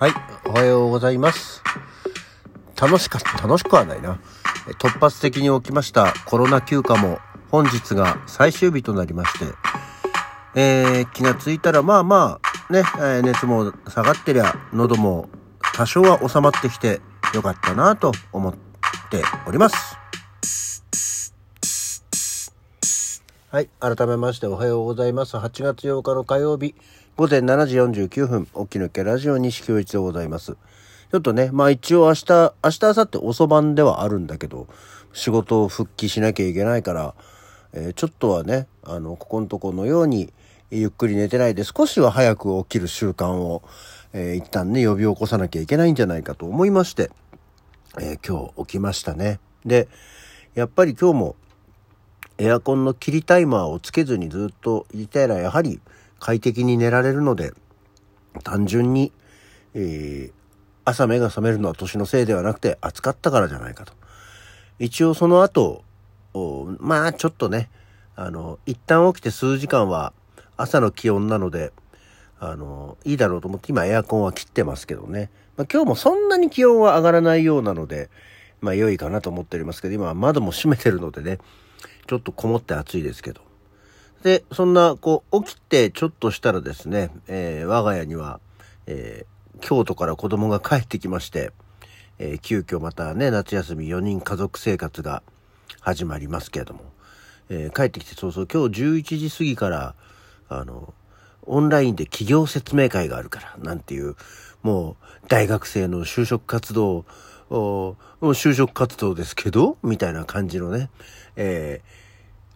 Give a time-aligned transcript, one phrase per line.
[0.00, 0.12] はい、
[0.46, 1.60] おはようございます。
[2.80, 4.20] 楽しかった、楽しくはないな。
[4.78, 7.18] 突発的に起きましたコロナ休暇も
[7.50, 9.46] 本日が最終日となりまして、
[10.54, 12.38] えー気がついたらまあま
[12.70, 12.84] あ、ね、
[13.22, 15.28] 熱も下がってりゃ、喉も
[15.74, 17.00] 多少は収まってきて
[17.34, 18.54] よかったなと思っ
[19.10, 19.98] ております。
[23.50, 23.70] はい。
[23.80, 25.38] 改めましておはようございます。
[25.38, 26.76] 8月8日の火曜日、
[27.18, 30.52] 午前7時49分、起き抜けラジオ西京一でございます。
[30.52, 34.68] ちょっとね、まあ一応明日、明日、明後日遅番ではあるんだけど、
[35.12, 37.16] 仕事を復帰しなきゃいけないから、
[37.72, 40.32] えーちょっとはね、あの、ここのとこのように、
[40.70, 43.64] ゆっくり寝てないで少しは早く起きる習慣を、
[44.12, 47.10] えー一旦ね、呼び起こさなきゃいけないんじゃないかと思いまして、
[48.00, 49.40] えー今日起きましたね。
[49.66, 49.88] で、
[50.54, 51.36] やっぱり今日も、
[52.38, 55.80] エアコンの切りタイマーをつけずにずっといたらやはり
[56.18, 57.52] 快適に寝られるので
[58.44, 59.12] 単純に、
[59.74, 60.38] えー
[60.88, 63.92] 朝目が覚めるのは年のせいではなくて暑かったからじゃないかと
[64.78, 65.84] 一応その後
[66.32, 67.68] おまあちょっとね
[68.16, 70.12] あの一旦起きて数時間は
[70.56, 71.72] 朝の気温なので
[72.40, 78.08] あのいいだろうと思って今エアコンは切ってますけどね、まあ、今日もそんなに気温は上がらないようなので
[78.60, 81.38] まあ良いかなと思っておりますけど今は窓も閉めてるのでね
[82.06, 83.47] ちょっとこもって暑いですけど。
[84.22, 88.40] で、そんな、こう、起きてちょっとしたらですね、えー我が家には、
[88.86, 91.50] えー京都から子供が帰ってきまして、
[92.18, 95.22] えー急遽またね、夏休み4人家族生活が
[95.80, 96.80] 始まりますけれども、
[97.48, 99.94] えー帰ってきてそうそう、今日11時過ぎから、
[100.48, 100.94] あの、
[101.42, 104.16] オンラインで企業説明会があるから、なんていう、
[104.62, 107.04] もう、大学生の就職活動、
[107.50, 110.90] お就職活動ですけどみたいな感じのね、
[111.36, 112.07] えー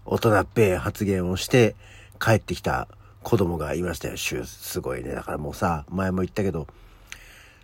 [0.05, 1.77] 大人っぺえ発言をして
[2.20, 2.89] 帰ってきた
[3.22, 4.17] 子供がいましたよ。
[4.17, 5.12] しゅすごいね。
[5.12, 6.67] だからもうさ、前も言ったけど、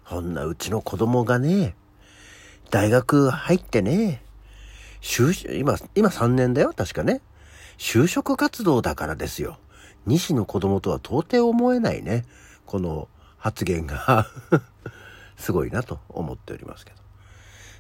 [0.09, 1.75] こんなうちの子供がね、
[2.71, 4.23] 大学入ってね、
[5.01, 7.21] 就職今、今3年だよ、確かね。
[7.77, 9.59] 就職活動だからですよ。
[10.07, 12.25] 西の子供とは到底思えないね。
[12.67, 14.27] この発言が
[15.37, 16.97] すごいなと思っておりますけど。
[16.97, 17.07] だか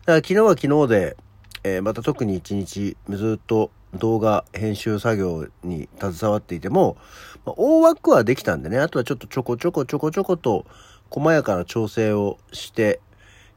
[0.06, 1.16] ら昨日は昨日で、
[1.65, 6.97] えーまた特に一日ずっと動画編集作業に携わっていても、
[7.44, 10.66] まあ大枠はできたんでね、あとはちょっとちょこちょこちょこちょこと
[11.10, 13.00] 細やかな調整をして、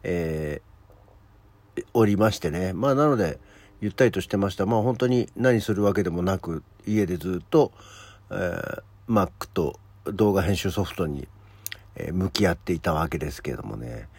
[0.03, 0.72] えー
[1.94, 2.74] おりましてね。
[2.74, 3.40] まあなので、
[3.80, 4.66] ゆったりとしてました。
[4.66, 7.72] まあ本当に何するわけでもなく、家でずっと、
[8.30, 11.28] えー Mac と動画編集ソフトに、
[11.96, 14.09] えー向き合っていたわけですけれどもね。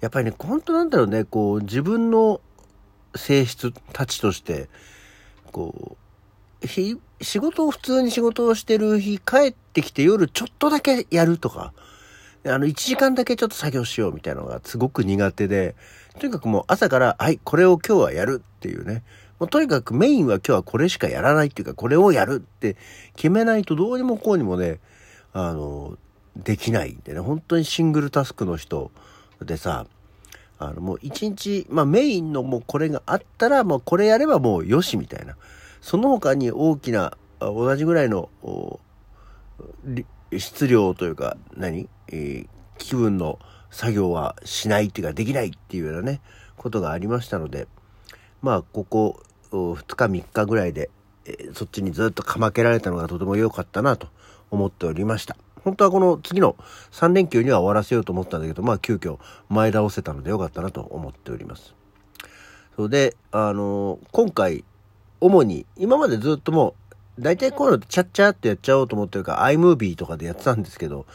[0.00, 2.40] やっぱりね、本当なんだろうね、こう、自分の
[3.16, 4.68] 性質たちとして、
[5.50, 5.96] こ
[6.62, 11.72] う、日、仕事を普通に仕事をしてる日、帰ってきて夜ちょっとだけやるとか、
[12.44, 15.74] あの、1時間だけちょっと作業しようみたいなのがすごく苦手で、
[16.18, 19.02] とにかくもう朝から、はい、これを今日はやるっていうね。
[19.38, 22.76] もうとにかくメインは今日はこれしかやらないっていうか、これをやるって
[23.16, 24.80] 決めないとどうにもこうにもね、
[25.32, 25.96] あの、
[26.36, 28.90] できないんでね、本当にシングルタスクの人
[29.40, 29.86] でさ、
[30.60, 35.36] あのもう一日、まあメインのもうこれがあったら、もうこれやればもうよしみたいな。
[35.80, 38.28] その他に大きな、同じぐらいの、
[40.36, 43.38] 質量というか、何、えー気分の
[43.70, 46.22] 作業はしないっていうかできないっていうようなね、
[46.56, 47.68] ことがありましたので、
[48.40, 50.88] まあここ2日3日ぐらいで、
[51.26, 54.08] えーそっちにずっとかまけられたのがとても良かったなと
[54.50, 55.36] 思っておりました。
[55.64, 56.56] 本当はこの次の
[56.92, 61.74] 3連休には終わらせようと思ったんだけど、まあ急遽前倒せたので良かったなと思っております。
[62.76, 64.64] それで、あの今回、
[65.20, 66.74] 主に、今までずっとも
[67.18, 71.06] う、大体こういうのチャッチャーってやっちゃおうと思ってるから、iMovie とかでやってたんですけど、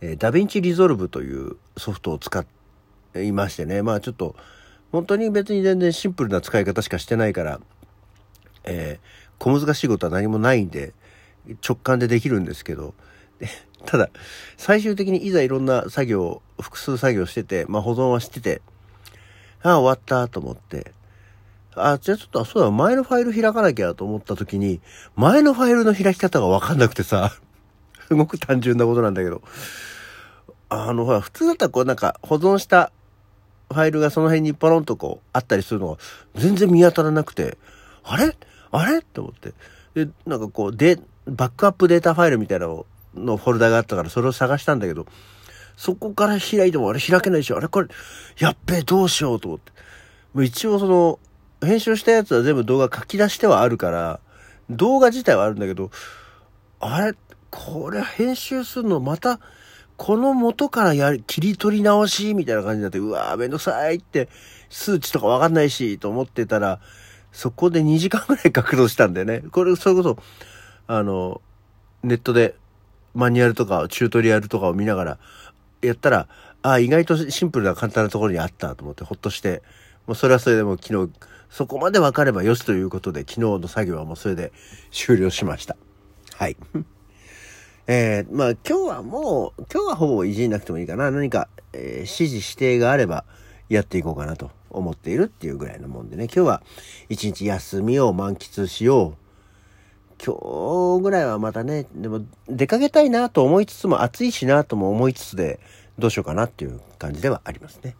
[0.00, 2.44] えー、 DaVinci Resolve というソフトを使っ
[3.12, 4.36] ていましてね、まあちょっと、
[4.92, 7.60] 本当に別に全然シンプルな使い方しかしてないから、
[8.64, 10.94] えー小難しいことは何もないんで、
[11.66, 12.94] 直感でできるんですけど、
[13.86, 14.10] ただ、
[14.56, 18.62] 最終的にいざいろんな作業、複数作業してて、まあ保存はしてて、
[19.62, 20.92] ああ、終わったと思って、
[21.74, 24.80] あ、じゃあちょっと、そうだ、前のファイル開かなきゃと思った時に、
[25.16, 27.32] 前のファイルの開き方がわかんなくてさ、
[28.08, 29.42] すごく単純なことなんだけど、
[30.68, 32.92] あの、ほら、普通だったらこうなんか保存した
[33.70, 35.98] ファイルがその辺にポロンとこうあったりするのが
[36.34, 37.58] 全然見当たらなくて、
[38.02, 38.36] あれ？
[38.70, 38.98] あれ？
[38.98, 39.54] って思って。
[39.94, 45.06] で、なんかこう、で、バックアップデータファイルみたいなのをのフォルダがあったからそれを探したんだけど、
[45.76, 47.88] そこから開いてもあれ開けないでしょ、あれこれ、
[48.38, 49.72] やっべえ、どうしようと思って。
[50.32, 51.18] もう一応その、
[51.64, 54.20] 編集したやつは全部動画書き出してはあるから、
[54.70, 55.90] 動画自体はあるんだけど、
[56.80, 57.14] あれ
[57.50, 59.40] これ編集するのまた、
[59.96, 64.28] この元からやり、切り取り直しみたいな感じになって、うわーめんどくさいって、
[64.68, 66.80] 数値とかわかんないし、と思ってたら、
[67.32, 69.42] そこで2時間ぐらい格闘したんだよね。
[69.52, 70.18] これ、それこそ、
[70.88, 71.40] あの、
[72.02, 72.56] ネットで
[73.14, 75.18] マニュアルとかチュートリアルとかを見ながら
[75.82, 76.28] やったら、
[76.62, 79.62] ああ、意外とシンプルな簡単なところにあったと思ってほっとして、
[80.06, 81.12] もうそれはそれでも昨日、
[81.50, 84.52] そこまで分かればよしということで、昨日の作業はもうそれで
[84.90, 85.76] 終了しました。
[86.34, 86.56] はい。
[87.86, 91.10] えー、まあ今日はもう、今日はほぼいじんなくてもいいかな。
[91.10, 93.24] 何か、えー、指示指定があれば
[93.68, 96.24] やっていこうかなと思っているっていうぐらいのもんでね。
[96.24, 96.62] 今日は
[97.08, 99.23] 一日休みを満喫しよう。
[100.22, 105.60] 今日ぐらいはまたね、でも出かけたいなと思いつつも暑いしなとも思いつつで、
[105.98, 107.96] どうしようかなっていう感じではありますね。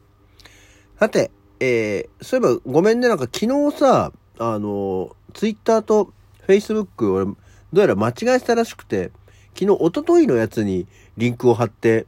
[0.99, 1.31] さて、
[1.61, 6.13] えー、そういえばごめんね、なんか昨日さ、あの、ツイッターと
[6.43, 7.35] フェイスブック俺、ど
[7.75, 9.11] うやら間違えたらしくて、
[9.55, 12.07] 昨日、おとといのやつにリンクを貼って、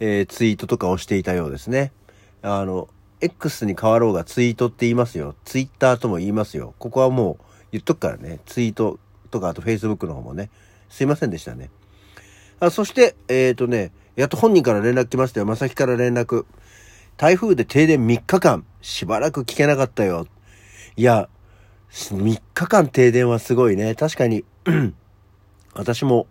[0.00, 1.92] えー、ツイートとかをしていたようですね。
[2.42, 2.88] あの、
[3.20, 5.34] X に変わろうがツイートって言いますよ。
[5.44, 6.74] ツイッターとも言いますよ。
[6.78, 8.40] ここはもう言っとくからね。
[8.46, 8.98] ツイート
[9.36, 10.50] とか、あと Facebook の方もね。
[10.88, 11.70] すいませんでしたね。
[12.60, 15.46] あそして、えっ、ー、とね、やっと本人から連絡来ましたよ。
[15.46, 16.46] まさきから連絡。
[17.16, 20.26] 台風で停電3日間、しばらく聞けなかったよ。
[20.96, 21.28] いや、
[21.90, 23.94] 3日間停電はすごいね。
[23.94, 24.44] 確かに
[25.74, 26.26] 私も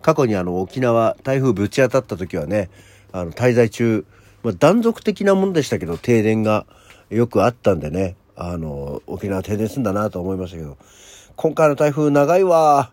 [0.00, 2.70] 過去にあの沖縄台風ぶち当たった時はね、
[3.12, 4.04] あの滞在中、
[4.42, 6.66] まあ、断続的なものでしたけど、停電が
[7.10, 10.78] よくあったんでね、あの、沖縄停電すんだなと思いましたけど、
[11.42, 12.92] 今回の台風長いわ、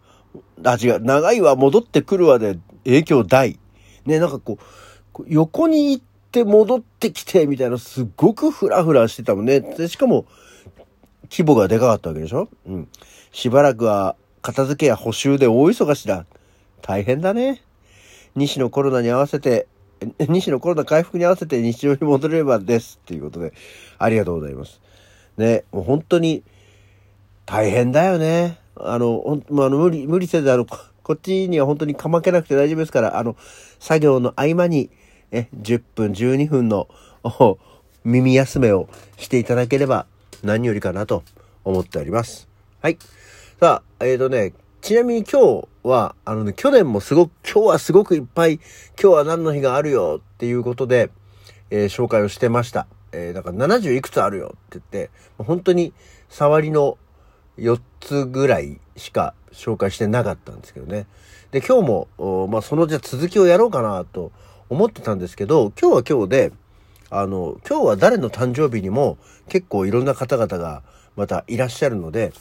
[0.63, 3.59] あ、違う、長いわ、戻ってくるわで影響大。
[4.07, 4.57] ね、なんかこ
[5.19, 9.59] う、横に行って戻ってきて、みたいな、すっごくフラフラしてたもんね。
[9.59, 10.25] で、しかも、
[11.29, 12.49] 規模がでかかったわけでしょ？
[12.65, 12.87] うん。
[13.31, 16.25] しばらくは片付けや補修で大忙しだ。
[16.81, 17.61] 大変だね。
[18.33, 19.67] 西のコロナに合わせて、
[20.27, 23.53] 西のコロナ回復に合わせて日常に戻ればですっていうことで、
[23.99, 24.81] ありがとうございます。
[25.37, 26.41] ね、もう本当に
[27.49, 28.59] 大変だよね。
[28.75, 33.35] あの、ほん、まあ、の、無理、無理せず、あの、こっちには本当にかまけなくて大丈夫ですから、あの、
[33.79, 34.91] 作業の合間に、
[35.31, 36.87] え、10分、12分の、
[38.05, 38.87] 耳休めを
[39.17, 40.05] していただければ
[40.43, 41.23] 何よりかなと
[41.63, 42.47] 思っております。
[42.81, 42.99] はい。
[43.59, 48.59] さあ、えっ、ー、とね、ちなみに今日は、あのね、去年もすごく、今日はすごくいっぱい、
[49.01, 51.09] 今日は何の日があるよっていうことで、
[51.71, 52.85] えー、紹介をしてました。
[53.11, 55.09] えー、だから70いくつあるよって言って、
[55.39, 55.93] 本当に
[56.29, 56.99] 触りの
[57.59, 61.05] 4つぐらいしか紹介してなかったんですけどね。
[61.51, 64.31] で、今日も、まあ、そのじゃ続きをやろうかなと
[64.69, 66.51] 思ってたんですけど、今日は今日で、
[67.09, 69.17] あの、今日は誰の誕生日にも
[69.47, 70.83] 結構いろんな方々が
[71.15, 72.33] またいらっしゃるので、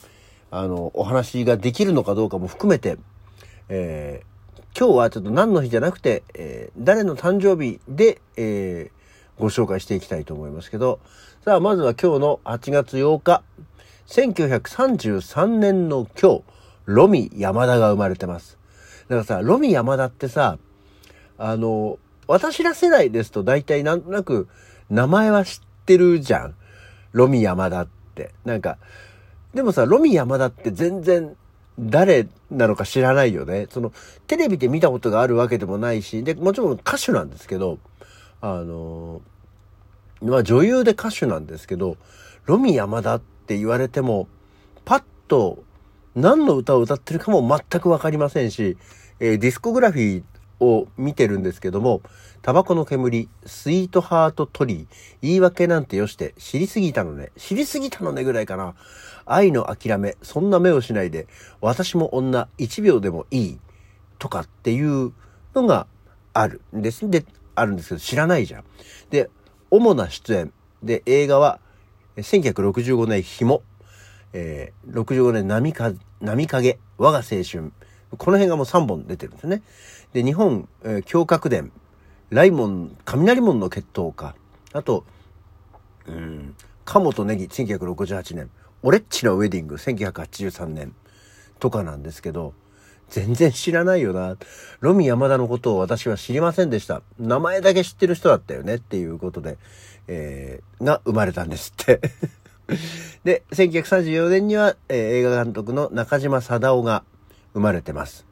[0.51, 2.97] あの、お話ができるのかどうかも含めて、
[3.67, 10.99] えー、今日はちょっと何の日じゃなくて、えー、誰の誕生日で、えー、ご紹介していきたいと思いますけど、
[11.45, 13.43] さあ、まずは今日の8月8日、
[14.09, 16.43] 1933年の今日、
[16.85, 18.57] ロミ山田が生まれてます。
[19.07, 20.57] だからさ、ロミ山田ってさ、
[21.37, 24.47] あの、私ら世代ですと大体なんとなく
[24.89, 26.55] 名前は知ってるじゃん。
[27.11, 28.31] ロミ山田って。
[28.45, 28.79] なんか、
[29.53, 31.35] でもさ、ロミ山田って全然
[31.77, 33.67] 誰なのか知らないよね。
[33.69, 33.93] その、
[34.25, 37.77] テレビで見たことがあるわけでもないし、で、もちろん歌手なんですけど、
[38.41, 39.21] あの、
[40.23, 41.95] まあ女優で歌手なんですけど、
[42.45, 44.27] ロミ山田ってって言われても、
[44.85, 45.63] パッと
[46.13, 48.77] 何の歌を歌ってるかも全くわかりませんし、
[49.19, 52.03] えー、ディスコグラフィーを見てるんですけども、
[52.43, 54.87] タバコの煙、スイートハートトリー、
[55.23, 58.75] 言い訳なんてよして、知りすぎたのね、知りすぎたのねぐらいかな。
[59.25, 61.25] 愛の諦め、そんな目をしないで、
[61.59, 63.59] 私も女1秒でもいい、
[64.19, 65.11] とかっていう
[65.55, 65.87] のが
[66.33, 67.09] あるんです。
[67.09, 67.25] で、
[67.55, 68.63] あるんですけど、知らないじゃん。
[69.09, 69.31] で、
[69.71, 70.53] 主な出演。
[70.83, 71.59] で、映画は、
[72.19, 73.63] 1965年、紐。
[74.33, 77.71] えー、65年波か、波影、我が青春。
[78.17, 79.61] この辺がもう3本出てるんですね。
[80.13, 81.71] で、日本、えー、胸郭伝、
[82.29, 84.35] 雷門、雷門の決闘か。
[84.73, 85.05] あと、
[86.07, 88.49] うん、鴨とネギ、1968年。
[88.81, 90.93] オレッチのウェディング、1983年。
[91.59, 92.53] とかなんですけど、
[93.09, 94.37] 全然知らないよな。
[94.79, 97.01] ロミ山田のことを私は知りませんでした。
[97.19, 99.57] 名前だけ知ってる人だったよねっていうことで、
[100.07, 102.01] えー、が生まれたんですって
[103.23, 107.03] で、1934年には、えー、映画監督の中島貞夫が
[107.53, 108.25] 生まれてます。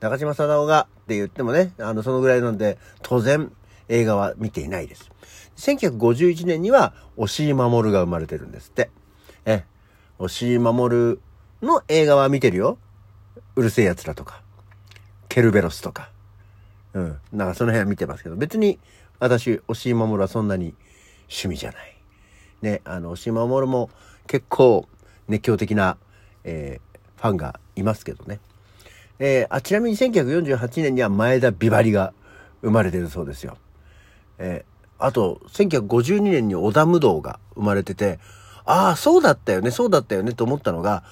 [0.00, 3.52] 中島貞夫がって言ってもね、あの、そのぐらいなんで、当然、
[3.88, 5.10] 映画は見ていないです。
[5.56, 8.90] 1951年には、押井守が生まれてるんですって。
[9.44, 9.64] え、
[10.18, 11.18] 押井守
[11.62, 12.78] の映画は見てるよ。
[13.56, 14.42] うるせえ奴らとか、
[15.28, 16.10] ケルベロスとか、
[16.92, 17.18] うん。
[17.32, 18.78] なんかその辺は見てますけど、別に
[19.18, 20.74] 私、押井守はそんなに
[21.28, 21.96] 趣味じゃない。
[22.62, 23.90] ね、あの、押井守も
[24.26, 24.88] 結構
[25.28, 25.96] 熱狂的な、
[26.44, 28.40] えー、ファンがいますけどね。
[29.18, 32.12] えー、あ、ちなみに1948年には前田美晴が
[32.62, 33.56] 生まれてるそうですよ。
[34.38, 38.18] えー、あと、1952年に織田無道が生まれてて、
[38.64, 41.04] ああ、そうだったよね、そうだったよねと思ったのが、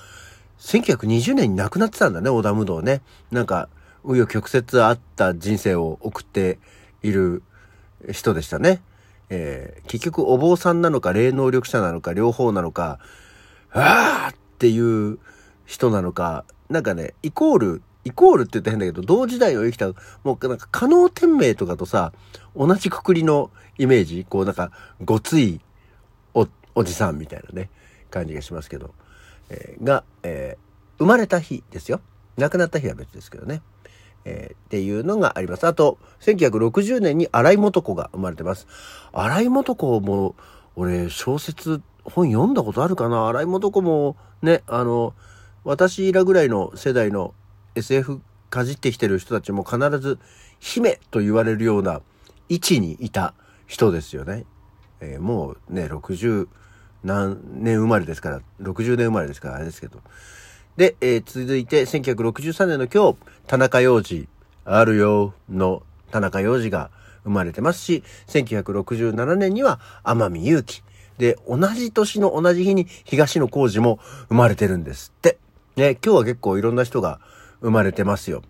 [0.62, 3.02] 1920年に亡くなってたんだね、織田無道ね。
[3.33, 3.69] なんか、
[4.04, 6.59] 紆余曲折あった人生を送って
[7.02, 7.42] いる
[8.12, 8.81] 人でしたね。
[9.28, 13.00] えー、結局お坊さんなのか霊能力者なのか両方なのか、
[13.73, 15.19] ああっていう
[15.66, 19.88] 人なのか、なんかね、イコール、イコールって言ったら変だけど、同時代を生きた、
[20.23, 22.12] もうなんか、可能天命とかとさ、
[22.54, 24.71] 同じくくりのイメージこうなんか、
[25.04, 25.61] ごつい
[26.35, 27.69] お、おじさんみたいなね、
[28.11, 28.95] 感じがしますけど、
[29.52, 32.00] えー、が、えー、生まれた日ですよ。
[32.38, 33.62] 亡くなった日は別ですけどね。
[34.25, 35.66] えー、っていうのがあります。
[35.66, 38.66] あと、1960年に荒井元子が生まれてます。
[39.12, 40.35] 荒井元子も、
[40.75, 43.28] 俺、小説、本読んだことあるかな？
[43.28, 45.14] 荒井元子も、ね、あの、
[45.64, 47.35] 私らぐらいの世代の
[47.75, 50.18] SF かじってきてる人たちも必ず、
[50.61, 52.00] 姫と言われるような
[52.49, 53.35] 位置にいた
[53.66, 54.47] 人ですよね。
[55.00, 56.49] えー、もうね、60
[57.04, 60.00] 何年生まれですから、60年生まれですからあれですけど。
[60.76, 64.28] で、えー、続いて1963年の今日、田中洋次、
[64.64, 66.90] あるよの田中洋次が
[67.25, 70.82] 生まれてますし、1967年には天海祐希。
[71.18, 75.38] で、同じ年の同じ日に東野幸治も生まれてるんですって。
[75.76, 77.21] ね、今日は結構いろんな人が
[77.61, 78.42] 生まれてますよ。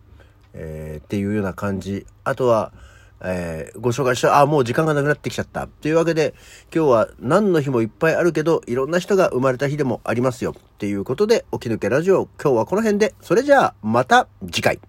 [0.55, 2.07] えー、っていうような感じ。
[2.25, 2.73] あとは、
[3.25, 5.67] えー、ご紹介した、あ、もう時間がなくなってきちゃった。
[5.67, 6.35] というわけで、
[6.75, 10.55] 今日は何の日もいっぱいあるけど、いろんな人が生まれた日でもありますよ。
[10.57, 14.81] っていうことで、起き抜けラジオ、今日はこの辺で、それじゃあ、また次回。